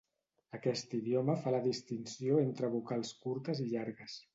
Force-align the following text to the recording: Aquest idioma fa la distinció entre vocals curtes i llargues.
Aquest 0.59 0.95
idioma 1.01 1.37
fa 1.43 1.55
la 1.57 1.61
distinció 1.67 2.43
entre 2.49 2.75
vocals 2.79 3.17
curtes 3.27 3.67
i 3.69 3.73
llargues. 3.75 4.23